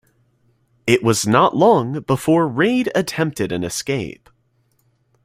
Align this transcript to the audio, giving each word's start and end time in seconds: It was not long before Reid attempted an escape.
It 0.87 1.03
was 1.03 1.27
not 1.27 1.55
long 1.55 1.99
before 2.01 2.47
Reid 2.47 2.89
attempted 2.95 3.51
an 3.51 3.63
escape. 3.63 4.29